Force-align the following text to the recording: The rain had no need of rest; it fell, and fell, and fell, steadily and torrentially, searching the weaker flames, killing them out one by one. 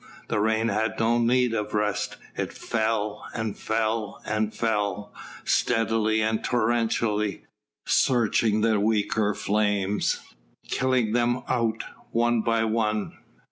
The 0.29 0.39
rain 0.39 0.69
had 0.69 0.99
no 0.99 1.19
need 1.19 1.53
of 1.53 1.75
rest; 1.75 2.17
it 2.35 2.51
fell, 2.51 3.23
and 3.35 3.55
fell, 3.55 4.19
and 4.25 4.51
fell, 4.51 5.13
steadily 5.45 6.21
and 6.23 6.43
torrentially, 6.43 7.43
searching 7.85 8.61
the 8.61 8.79
weaker 8.79 9.35
flames, 9.35 10.19
killing 10.67 11.13
them 11.13 11.43
out 11.47 11.83
one 12.09 12.41
by 12.41 12.63
one. 12.63 13.15